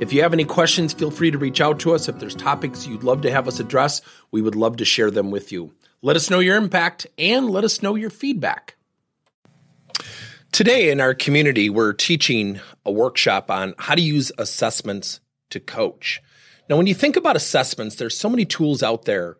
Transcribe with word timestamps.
If 0.00 0.12
you 0.12 0.22
have 0.22 0.32
any 0.32 0.44
questions, 0.44 0.92
feel 0.92 1.12
free 1.12 1.30
to 1.30 1.38
reach 1.38 1.60
out 1.60 1.78
to 1.80 1.94
us. 1.94 2.08
If 2.08 2.18
there's 2.18 2.34
topics 2.34 2.84
you'd 2.84 3.04
love 3.04 3.22
to 3.22 3.30
have 3.30 3.46
us 3.46 3.60
address, 3.60 4.02
we 4.32 4.42
would 4.42 4.56
love 4.56 4.76
to 4.78 4.84
share 4.84 5.08
them 5.08 5.30
with 5.30 5.52
you. 5.52 5.72
Let 6.02 6.16
us 6.16 6.28
know 6.28 6.40
your 6.40 6.56
impact 6.56 7.06
and 7.16 7.48
let 7.48 7.62
us 7.62 7.80
know 7.80 7.94
your 7.94 8.10
feedback. 8.10 8.74
Today 10.50 10.90
in 10.90 11.00
our 11.00 11.14
community, 11.14 11.70
we're 11.70 11.92
teaching 11.92 12.60
a 12.84 12.90
workshop 12.90 13.52
on 13.52 13.74
how 13.78 13.94
to 13.94 14.02
use 14.02 14.32
assessments 14.36 15.20
to 15.50 15.60
coach. 15.60 16.20
Now, 16.68 16.76
when 16.76 16.88
you 16.88 16.94
think 16.94 17.16
about 17.16 17.36
assessments, 17.36 17.94
there's 17.94 18.18
so 18.18 18.28
many 18.28 18.44
tools 18.44 18.82
out 18.82 19.04
there. 19.04 19.36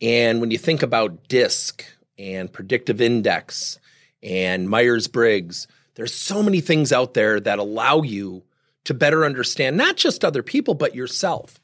And 0.00 0.40
when 0.40 0.50
you 0.50 0.58
think 0.58 0.82
about 0.82 1.28
DISC 1.28 1.84
and 2.18 2.50
predictive 2.50 3.02
index 3.02 3.78
and 4.22 4.70
Myers 4.70 5.06
Briggs, 5.06 5.68
there's 5.96 6.14
so 6.14 6.42
many 6.42 6.62
things 6.62 6.94
out 6.94 7.12
there 7.12 7.38
that 7.40 7.58
allow 7.58 8.00
you 8.00 8.42
to 8.84 8.94
better 8.94 9.24
understand 9.24 9.76
not 9.76 9.96
just 9.96 10.24
other 10.24 10.42
people, 10.42 10.74
but 10.74 10.94
yourself. 10.94 11.60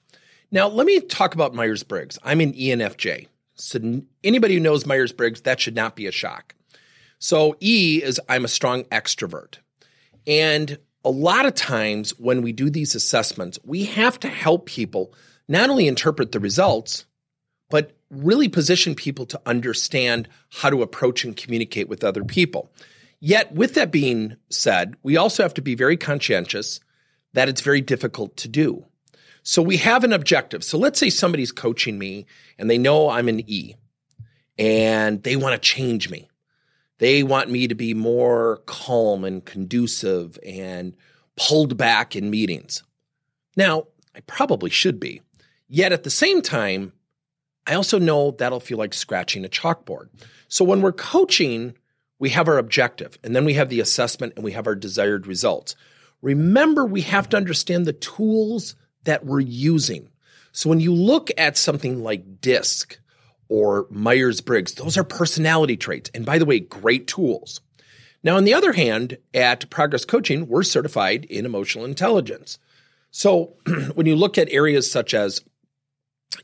Now, 0.51 0.69
let 0.69 0.87
me 0.87 1.01
talk 1.01 1.35
about 1.35 1.55
Myers 1.55 1.83
Briggs. 1.83 2.19
I'm 2.23 2.41
an 2.41 2.53
ENFJ. 2.53 3.29
So, 3.57 4.03
anybody 4.23 4.55
who 4.55 4.61
knows 4.61 4.87
Myers 4.87 5.13
Briggs, 5.13 5.43
that 5.43 5.61
should 5.61 5.75
not 5.75 5.97
be 5.97 6.07
a 6.07 6.13
shock. 6.13 6.55
So, 7.19 7.57
E 7.61 8.01
is 8.03 8.21
I'm 8.29 8.45
a 8.45 8.49
strong 8.49 8.85
extrovert. 8.85 9.59
And 10.27 10.79
a 11.05 11.11
lot 11.11 11.47
of 11.47 11.55
times 11.55 12.11
when 12.19 12.43
we 12.43 12.53
do 12.53 12.71
these 12.71 12.95
assessments, 12.95 13.59
we 13.65 13.85
have 13.85 14.19
to 14.21 14.29
help 14.29 14.67
people 14.67 15.15
not 15.49 15.71
only 15.71 15.87
interpret 15.87 16.33
the 16.33 16.41
results, 16.41 17.05
but 17.69 17.93
really 18.11 18.49
position 18.49 18.95
people 18.95 19.27
to 19.27 19.41
understand 19.47 20.29
how 20.51 20.71
to 20.71 20.83
approach 20.83 21.25
and 21.25 21.37
communicate 21.37 21.89
with 21.89 22.05
other 22.05 22.25
people. 22.25 22.71
Yet, 23.21 23.53
with 23.53 23.75
that 23.75 23.91
being 23.91 24.37
said, 24.51 24.95
we 25.03 25.17
also 25.17 25.43
have 25.43 25.55
to 25.55 25.63
be 25.63 25.75
very 25.75 25.97
conscientious 25.97 26.81
that 27.35 27.49
it's 27.49 27.61
very 27.61 27.81
difficult 27.81 28.37
to 28.39 28.49
do. 28.49 28.85
So 29.43 29.61
we 29.61 29.77
have 29.77 30.05
an 30.05 30.13
objective. 30.13 30.65
So 30.65 30.79
let's 30.79 30.99
say 30.99 31.11
somebody's 31.11 31.53
coaching 31.53 31.99
me 31.99 32.27
and 32.59 32.71
they 32.71 32.79
know 32.79 33.11
I'm 33.11 33.29
an 33.29 33.49
E 33.49 33.75
and 34.59 35.23
they 35.23 35.37
want 35.37 35.53
to 35.53 35.69
change 35.69 36.09
me. 36.09 36.31
They 36.99 37.23
want 37.23 37.51
me 37.51 37.69
to 37.69 37.75
be 37.75 37.93
more 37.93 38.63
calm 38.67 39.25
and 39.25 39.45
conducive 39.45 40.39
and 40.47 40.97
pulled 41.37 41.77
back 41.77 42.17
in 42.17 42.31
meetings. 42.31 42.83
Now, 43.57 43.89
I 44.15 44.21
probably 44.21 44.71
should 44.71 44.99
be. 44.99 45.21
Yet 45.69 45.93
at 45.93 46.05
the 46.05 46.11
same 46.11 46.41
time, 46.41 46.93
I 47.67 47.75
also 47.75 47.99
know 47.99 48.31
that'll 48.31 48.61
feel 48.61 48.79
like 48.79 48.95
scratching 48.95 49.45
a 49.45 49.49
chalkboard. 49.49 50.09
So 50.49 50.65
when 50.65 50.83
we're 50.83 50.93
coaching, 50.93 51.75
we 52.19 52.31
have 52.31 52.49
our 52.49 52.59
objective 52.59 53.19
and 53.25 53.35
then 53.35 53.45
we 53.45 53.55
have 53.55 53.69
the 53.69 53.81
assessment 53.81 54.35
and 54.37 54.45
we 54.45 54.53
have 54.53 54.67
our 54.67 54.75
desired 54.75 55.27
results. 55.27 55.75
Remember, 56.25 56.87
we 56.87 57.03
have 57.03 57.29
to 57.29 57.37
understand 57.37 57.85
the 57.85 57.93
tools 57.93 58.77
that 59.05 59.27
we're 59.27 59.41
using. 59.41 60.09
So 60.53 60.71
when 60.71 60.81
you 60.81 60.95
look 60.95 61.31
at 61.37 61.59
something 61.59 62.03
like 62.03 62.41
DISC 62.41 62.99
or 63.51 63.87
Myers 63.91 64.41
Briggs, 64.41 64.73
those 64.73 64.97
are 64.97 65.05
personality 65.05 65.77
traits. 65.77 66.11
And 66.15 66.25
by 66.25 66.39
the 66.39 66.47
way, 66.47 66.61
great 66.61 67.07
tools. 67.07 67.61
Now, 68.23 68.39
on 68.39 68.45
the 68.45 68.55
other 68.55 68.73
hand, 68.73 69.19
at 69.35 69.69
Progress 69.69 70.07
Coaching, 70.07 70.49
we're 70.49 70.63
certified 70.63 71.27
in 71.27 71.45
emotional 71.45 71.85
intelligence. 71.85 72.59
So 73.11 73.53
when 73.95 74.07
you 74.07 74.17
look 74.17 74.39
at 74.39 74.49
areas 74.49 74.91
such 74.91 75.13
as, 75.13 75.43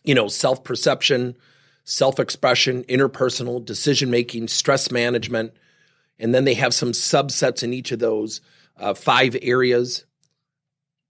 you 0.04 0.14
know, 0.14 0.28
self 0.28 0.62
perception, 0.62 1.38
self 1.84 2.20
expression, 2.20 2.84
interpersonal, 2.84 3.64
decision 3.64 4.10
making, 4.10 4.48
stress 4.48 4.90
management, 4.90 5.54
and 6.18 6.34
then 6.34 6.44
they 6.44 6.52
have 6.54 6.74
some 6.74 6.92
subsets 6.92 7.62
in 7.62 7.72
each 7.72 7.92
of 7.92 7.98
those 7.98 8.42
uh, 8.80 8.94
five 8.94 9.36
areas. 9.42 10.04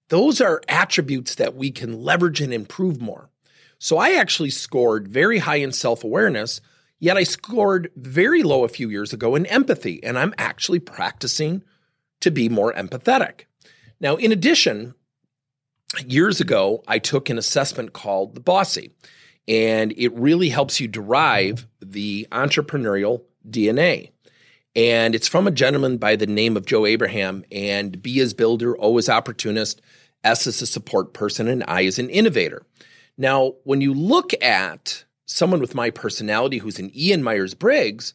Those 0.08 0.41
are 0.41 0.62
attributes 0.69 1.36
that 1.36 1.54
we 1.54 1.70
can 1.70 2.03
leverage 2.03 2.41
and 2.41 2.53
improve 2.53 3.00
more. 3.00 3.31
So 3.78 3.97
I 3.97 4.12
actually 4.12 4.50
scored 4.50 5.08
very 5.08 5.38
high 5.38 5.56
in 5.56 5.72
self 5.72 6.04
awareness, 6.04 6.60
yet 6.98 7.16
I 7.16 7.22
scored 7.22 7.91
very 7.97 8.42
low 8.42 8.64
a 8.64 8.69
few 8.69 8.91
years 8.91 9.12
ago 9.12 9.34
in 9.34 9.47
empathy, 9.47 10.03
and 10.04 10.19
I'm 10.19 10.34
actually 10.36 10.81
practicing 10.81 11.62
to 12.20 12.31
be 12.31 12.48
more 12.48 12.72
empathetic. 12.75 13.42
Now, 14.00 14.16
in 14.16 14.32
addition, 14.32 14.94
years 16.06 16.41
ago, 16.41 16.82
I 16.87 16.98
took 16.98 17.31
an 17.31 17.38
assessment 17.38 17.92
called 17.92 18.34
the 18.34 18.41
BOSI, 18.41 18.92
and 19.48 19.92
it 19.97 20.12
really 20.12 20.50
helps 20.50 20.81
you 20.81 20.88
derive 20.88 21.66
the 21.81 22.26
entrepreneurial 22.31 23.22
DNA. 23.48 24.10
And 24.76 25.14
it's 25.14 25.28
from 25.28 25.47
a 25.47 25.53
gentleman 25.53 25.97
by 25.97 26.16
the 26.16 26.26
name 26.26 26.56
of 26.56 26.66
Joe 26.66 26.86
Abraham. 26.86 27.44
And 27.50 28.00
B 28.00 28.20
is 28.20 28.34
builder, 28.34 28.76
O 28.81 28.97
is 28.98 29.08
opportunist, 29.08 29.81
S 30.22 30.47
is 30.47 30.62
a 30.62 30.66
support 30.66 31.12
person, 31.12 31.48
and 31.48 31.64
I 31.66 31.82
is 31.82 31.98
an 31.98 32.10
innovator. 32.10 32.62
Now, 33.19 33.54
when 33.64 33.81
you 33.81 33.92
look 33.92 34.32
at 34.42 35.04
someone 35.26 35.60
with 35.60 35.75
my 35.75 35.91
personality 35.91 36.58
who's 36.58 36.78
an 36.78 36.91
Ian 36.94 37.22
Myers 37.22 37.54
Briggs, 37.54 38.14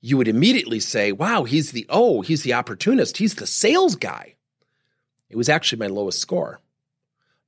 you 0.00 0.16
would 0.16 0.28
immediately 0.28 0.80
say, 0.80 1.12
wow, 1.12 1.44
he's 1.44 1.72
the 1.72 1.86
O, 1.88 2.20
he's 2.20 2.42
the 2.42 2.52
opportunist, 2.52 3.16
he's 3.16 3.34
the 3.34 3.46
sales 3.46 3.96
guy. 3.96 4.34
It 5.28 5.36
was 5.36 5.48
actually 5.48 5.78
my 5.78 5.86
lowest 5.86 6.20
score. 6.20 6.60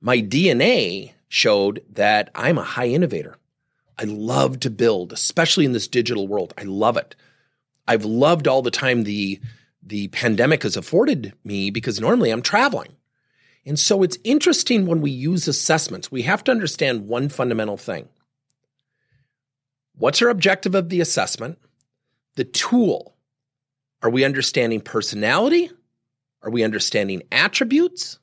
My 0.01 0.17
DNA 0.17 1.13
showed 1.27 1.83
that 1.91 2.31
I'm 2.33 2.57
a 2.57 2.63
high 2.63 2.87
innovator. 2.87 3.37
I 3.97 4.03
love 4.05 4.59
to 4.61 4.69
build, 4.69 5.13
especially 5.13 5.65
in 5.65 5.73
this 5.73 5.87
digital 5.87 6.27
world. 6.27 6.53
I 6.57 6.63
love 6.63 6.97
it. 6.97 7.15
I've 7.89 8.05
loved 8.05 8.47
all 8.47 8.61
the 8.61 8.69
time 8.69 9.03
the 9.03 9.41
the 9.81 10.09
pandemic 10.09 10.61
has 10.61 10.77
afforded 10.77 11.33
me 11.43 11.71
because 11.71 11.99
normally 11.99 12.29
I'm 12.29 12.43
traveling. 12.43 12.95
And 13.65 13.79
so 13.79 14.03
it's 14.03 14.19
interesting 14.23 14.85
when 14.85 15.01
we 15.01 15.09
use 15.09 15.47
assessments, 15.47 16.11
we 16.11 16.21
have 16.21 16.43
to 16.43 16.51
understand 16.51 17.07
one 17.07 17.29
fundamental 17.29 17.77
thing. 17.77 18.07
What's 19.95 20.21
our 20.21 20.29
objective 20.29 20.75
of 20.75 20.89
the 20.89 21.01
assessment? 21.01 21.57
The 22.35 22.43
tool. 22.43 23.15
Are 24.03 24.11
we 24.11 24.23
understanding 24.23 24.81
personality? 24.81 25.71
Are 26.43 26.51
we 26.51 26.63
understanding 26.63 27.23
attributes? 27.31 28.19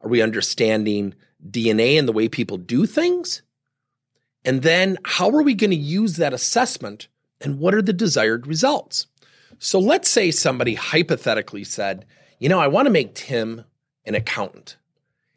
Are 0.00 0.10
we 0.10 0.22
understanding 0.22 1.14
DNA 1.48 1.96
and 1.96 2.08
the 2.08 2.12
way 2.12 2.28
people 2.28 2.56
do 2.56 2.84
things? 2.84 3.42
And 4.44 4.62
then 4.62 4.98
how 5.04 5.30
are 5.30 5.42
we 5.42 5.54
going 5.54 5.70
to 5.70 5.76
use 5.76 6.16
that 6.16 6.34
assessment 6.34 7.06
and 7.40 7.58
what 7.58 7.74
are 7.74 7.82
the 7.82 7.92
desired 7.92 8.46
results? 8.46 9.06
So 9.58 9.78
let's 9.78 10.08
say 10.08 10.30
somebody 10.30 10.74
hypothetically 10.74 11.64
said, 11.64 12.06
you 12.38 12.48
know, 12.48 12.58
I 12.58 12.66
want 12.68 12.86
to 12.86 12.92
make 12.92 13.14
Tim 13.14 13.64
an 14.04 14.14
accountant. 14.14 14.76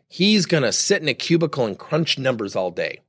He's 0.08 0.46
going 0.46 0.64
to 0.64 0.72
sit 0.72 1.02
in 1.02 1.08
a 1.08 1.14
cubicle 1.14 1.66
and 1.66 1.78
crunch 1.78 2.18
numbers 2.18 2.56
all 2.56 2.72
day. 2.72 3.02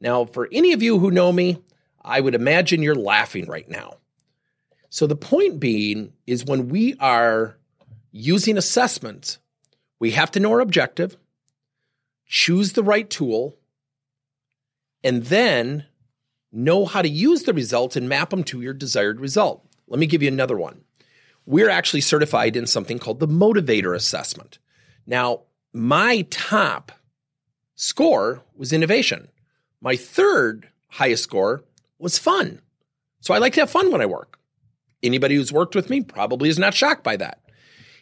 Now, 0.00 0.24
for 0.24 0.48
any 0.52 0.72
of 0.72 0.82
you 0.82 0.98
who 0.98 1.10
know 1.10 1.32
me, 1.32 1.62
I 2.02 2.20
would 2.20 2.34
imagine 2.34 2.82
you're 2.82 2.94
laughing 2.94 3.46
right 3.46 3.68
now. 3.68 3.98
So 4.90 5.06
the 5.06 5.16
point 5.16 5.60
being 5.60 6.12
is 6.26 6.44
when 6.44 6.68
we 6.68 6.94
are 7.00 7.58
using 8.12 8.56
assessments, 8.56 9.38
we 9.98 10.12
have 10.12 10.30
to 10.32 10.40
know 10.40 10.52
our 10.52 10.60
objective, 10.60 11.16
choose 12.26 12.72
the 12.72 12.82
right 12.82 13.08
tool, 13.08 13.56
and 15.04 15.24
then 15.24 15.84
know 16.56 16.86
how 16.86 17.02
to 17.02 17.08
use 17.08 17.42
the 17.42 17.52
results 17.52 17.96
and 17.96 18.08
map 18.08 18.30
them 18.30 18.42
to 18.44 18.62
your 18.62 18.72
desired 18.72 19.20
result. 19.20 19.64
Let 19.86 20.00
me 20.00 20.06
give 20.06 20.22
you 20.22 20.28
another 20.28 20.56
one. 20.56 20.82
We're 21.44 21.70
actually 21.70 22.00
certified 22.00 22.56
in 22.56 22.66
something 22.66 22.98
called 22.98 23.20
the 23.20 23.28
motivator 23.28 23.94
assessment. 23.94 24.58
Now, 25.06 25.42
my 25.72 26.22
top 26.30 26.92
score 27.76 28.42
was 28.56 28.72
innovation. 28.72 29.28
My 29.80 29.94
third 29.94 30.68
highest 30.88 31.22
score 31.22 31.62
was 31.98 32.18
fun. 32.18 32.60
So 33.20 33.34
I 33.34 33.38
like 33.38 33.52
to 33.54 33.60
have 33.60 33.70
fun 33.70 33.92
when 33.92 34.00
I 34.00 34.06
work. 34.06 34.38
Anybody 35.02 35.36
who's 35.36 35.52
worked 35.52 35.74
with 35.74 35.90
me 35.90 36.00
probably 36.00 36.48
is 36.48 36.58
not 36.58 36.74
shocked 36.74 37.04
by 37.04 37.16
that. 37.18 37.42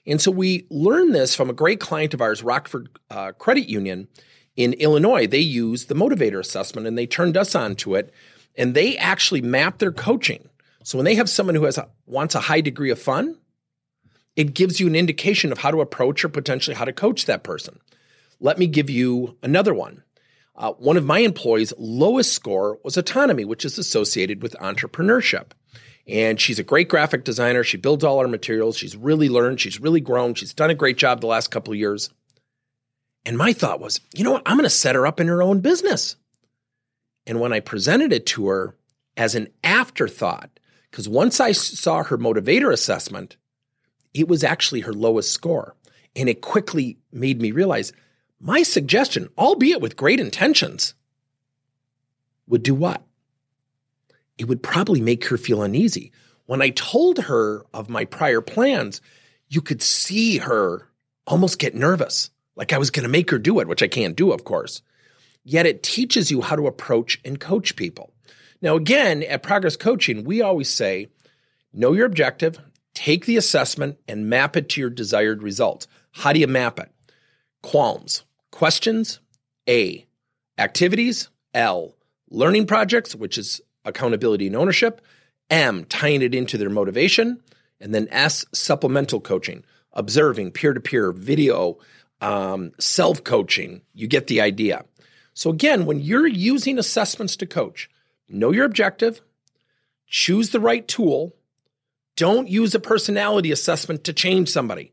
And 0.07 0.21
so 0.21 0.31
we 0.31 0.67
learned 0.71 1.15
this 1.15 1.35
from 1.35 1.51
a 1.51 1.55
great 1.55 1.81
client 1.81 2.15
of 2.15 2.21
ours, 2.21 2.43
Rockford 2.43 2.89
uh, 3.11 3.33
Credit 3.33 3.69
Union 3.69 4.09
in 4.57 4.75
Illinois. 4.75 5.27
They 5.27 5.39
used 5.39 5.89
the 5.89 5.95
motivator 5.95 6.39
assessment 6.39 6.87
and 6.87 6.97
they 6.97 7.07
turned 7.07 7.37
us 7.37 7.55
on 7.55 7.75
to 7.77 7.95
it 7.97 8.13
and 8.57 8.75
they 8.75 8.97
actually 8.97 9.43
map 9.43 9.79
their 9.79 9.93
coaching. 9.93 10.49
So 10.83 10.99
when 10.99 11.05
they 11.05 11.15
have 11.15 11.31
someone 11.31 11.55
who 11.55 11.65
has 11.65 11.79
a, 11.79 11.89
wants 12.07 12.35
a 12.35 12.41
high 12.41 12.61
degree 12.61 12.91
of 12.91 12.99
fun, 12.99 13.39
it 14.37 14.55
gives 14.55 14.81
you 14.81 14.87
an 14.87 14.97
indication 14.97 15.53
of 15.53 15.59
how 15.59 15.71
to 15.71 15.81
approach 15.81 16.25
or 16.25 16.29
potentially 16.29 16.77
how 16.77 16.85
to 16.85 16.93
coach 16.93 17.27
that 17.27 17.43
person. 17.43 17.79
Let 18.41 18.59
me 18.59 18.67
give 18.67 18.91
you 18.91 19.37
another 19.43 19.73
one. 19.73 20.03
Uh, 20.57 20.73
one 20.73 20.97
of 20.97 21.05
my 21.05 21.21
employees' 21.21 21.73
lowest 21.79 22.33
score 22.33 22.79
was 22.85 22.97
autonomy, 22.97 23.45
which 23.45 23.65
is 23.65 23.79
associated 23.79 24.43
with 24.43 24.57
entrepreneurship. 24.61 25.53
And 26.07 26.41
she's 26.41 26.59
a 26.59 26.65
great 26.65 26.89
graphic 26.89 27.25
designer. 27.25 27.65
She 27.65 27.77
builds 27.77 28.05
all 28.05 28.19
our 28.19 28.29
materials. 28.29 28.77
She's 28.77 28.97
really 28.97 29.29
learned. 29.29 29.61
She's 29.61 29.81
really 29.81 30.01
grown. 30.01 30.35
She's 30.35 30.53
done 30.53 30.71
a 30.71 30.75
great 30.75 30.99
job 30.99 31.21
the 31.21 31.27
last 31.27 31.51
couple 31.51 31.73
of 31.73 31.79
years. 31.79 32.11
And 33.25 33.39
my 33.39 33.53
thought 33.55 33.81
was, 33.81 34.01
you 34.15 34.23
know 34.23 34.33
what? 34.33 34.43
I'm 34.45 34.59
going 34.59 34.65
to 34.65 34.71
set 34.71 34.97
her 34.97 35.07
up 35.07 35.19
in 35.19 35.29
her 35.29 35.43
own 35.43 35.61
business. 35.61 36.17
And 37.27 37.41
when 37.41 37.53
I 37.53 37.61
presented 37.61 38.13
it 38.13 38.27
to 38.27 38.49
her 38.49 38.77
as 39.17 39.35
an 39.35 39.49
afterthought, 39.63 40.51
because 40.91 41.09
once 41.09 41.41
I 41.41 41.53
saw 41.53 42.03
her 42.03 42.19
motivator 42.19 42.73
assessment, 42.73 43.37
it 44.13 44.29
was 44.29 44.45
actually 44.45 44.81
her 44.81 44.93
lowest 44.93 45.33
score. 45.33 45.75
And 46.15 46.29
it 46.29 46.41
quickly 46.41 46.99
made 47.13 47.41
me 47.41 47.51
realize 47.51 47.93
my 48.41 48.63
suggestion, 48.63 49.29
albeit 49.39 49.81
with 49.81 49.97
great 49.97 50.21
intentions, 50.21 50.95
would 52.47 52.63
do 52.63 52.75
what? 52.75 53.03
It 54.39 54.47
would 54.49 54.63
probably 54.63 55.01
make 55.01 55.25
her 55.27 55.37
feel 55.37 55.63
uneasy. 55.63 56.13
When 56.47 56.61
I 56.61 56.71
told 56.71 57.19
her 57.19 57.65
of 57.73 57.89
my 57.89 58.05
prior 58.05 58.41
plans, 58.41 59.01
you 59.49 59.63
could 59.63 59.83
see 59.83 60.39
her 60.39 60.89
almost 61.27 61.59
get 61.59 61.75
nervous, 61.75 62.31
like 62.55 62.73
I 62.73 62.79
was 62.79 62.91
going 62.91 63.05
to 63.05 63.09
make 63.09 63.31
her 63.31 63.39
do 63.39 63.61
it, 63.61 63.69
which 63.69 63.83
I 63.83 63.89
can't 63.89 64.17
do, 64.17 64.31
of 64.33 64.45
course. 64.45 64.83
Yet 65.45 65.67
it 65.67 65.83
teaches 65.83 66.31
you 66.31 66.41
how 66.41 66.57
to 66.57 66.67
approach 66.67 67.21
and 67.25 67.39
coach 67.39 67.77
people. 67.77 68.13
Now, 68.63 68.77
again, 68.77 69.23
at 69.25 69.43
Progress 69.43 69.77
Coaching, 69.77 70.25
we 70.25 70.41
always 70.41 70.71
say 70.71 71.09
know 71.73 71.93
your 71.93 72.07
objective, 72.07 72.59
take 72.95 73.27
the 73.27 73.37
assessment, 73.37 73.99
and 74.09 74.31
map 74.31 74.57
it 74.57 74.71
to 74.71 74.81
your 74.81 74.91
desired 74.91 75.43
results. 75.43 75.87
How 76.13 76.33
do 76.33 76.41
you 76.41 76.47
map 76.47 76.79
it? 76.79 76.91
QALMS. 77.63 78.23
Questions, 78.51 79.21
A. 79.69 80.07
Activities, 80.57 81.29
L. 81.53 81.95
Learning 82.31 82.67
projects, 82.67 83.15
which 83.15 83.37
is 83.37 83.61
accountability 83.85 84.47
and 84.47 84.57
ownership, 84.57 85.01
M. 85.51 85.85
Tying 85.85 86.23
it 86.23 86.35
into 86.35 86.57
their 86.57 86.71
motivation, 86.71 87.41
and 87.81 87.95
then 87.95 88.09
S. 88.11 88.47
Supplemental 88.55 89.21
coaching, 89.21 89.65
observing, 89.93 90.53
peer 90.53 90.73
to 90.73 90.81
peer, 90.81 91.13
video, 91.13 91.79
um, 92.21 92.73
self 92.79 93.25
coaching. 93.25 93.83
You 93.93 94.07
get 94.07 94.29
the 94.29 94.41
idea. 94.41 94.85
So, 95.35 95.51
again, 95.51 95.85
when 95.85 96.01
you're 96.01 96.27
using 96.27 96.79
assessments 96.79 97.37
to 97.37 97.47
coach, 97.47 97.91
know 98.29 98.53
your 98.53 98.65
objective, 98.65 99.21
choose 100.07 100.51
the 100.51 100.61
right 100.61 100.87
tool. 100.87 101.35
Don't 102.17 102.49
use 102.49 102.75
a 102.75 102.81
personality 102.81 103.51
assessment 103.51 104.05
to 104.05 104.13
change 104.13 104.49
somebody. 104.49 104.93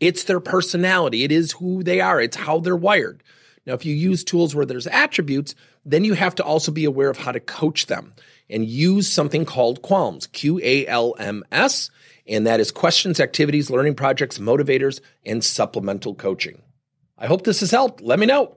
It's 0.00 0.24
their 0.24 0.40
personality. 0.40 1.24
It 1.24 1.30
is 1.30 1.52
who 1.52 1.82
they 1.82 2.00
are. 2.00 2.20
It's 2.20 2.36
how 2.36 2.58
they're 2.58 2.74
wired. 2.74 3.22
Now, 3.66 3.74
if 3.74 3.84
you 3.84 3.94
use 3.94 4.24
tools 4.24 4.54
where 4.54 4.66
there's 4.66 4.86
attributes, 4.86 5.54
then 5.84 6.04
you 6.04 6.14
have 6.14 6.34
to 6.36 6.42
also 6.42 6.72
be 6.72 6.84
aware 6.84 7.10
of 7.10 7.18
how 7.18 7.30
to 7.30 7.38
coach 7.38 7.86
them 7.86 8.12
and 8.50 8.64
use 8.64 9.06
something 9.06 9.44
called 9.44 9.82
QALMS, 9.82 10.32
Q 10.32 10.58
A 10.62 10.86
L 10.86 11.14
M 11.18 11.44
S, 11.52 11.90
and 12.26 12.46
that 12.46 12.60
is 12.60 12.70
questions, 12.70 13.20
activities, 13.20 13.70
learning 13.70 13.94
projects, 13.94 14.38
motivators, 14.38 15.00
and 15.24 15.44
supplemental 15.44 16.14
coaching. 16.14 16.62
I 17.18 17.26
hope 17.26 17.44
this 17.44 17.60
has 17.60 17.70
helped. 17.70 18.00
Let 18.00 18.18
me 18.18 18.26
know. 18.26 18.56